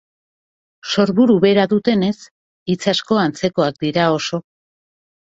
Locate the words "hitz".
2.73-2.79